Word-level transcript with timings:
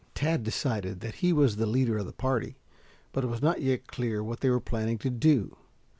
Tad 0.15 0.41
decided 0.41 1.01
that 1.01 1.17
he 1.21 1.31
was 1.31 1.57
the 1.57 1.67
leader 1.67 1.99
of 1.99 2.07
the 2.07 2.11
party, 2.11 2.57
but 3.11 3.23
it 3.23 3.27
was 3.27 3.43
not 3.43 3.61
yet 3.61 3.85
clear 3.85 4.23
what 4.23 4.39
they 4.39 4.49
were 4.49 4.59
planning 4.59 4.97
to 4.97 5.11
do. 5.11 5.55